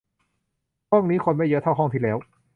[0.89, 2.17] ห้องนี้คนไม่เยอะเท่าห้องที่แล้ว